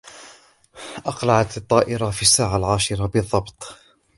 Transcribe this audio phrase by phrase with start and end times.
[1.05, 3.75] أقلعت الطائرة في الساعة العاشرة بالضبط.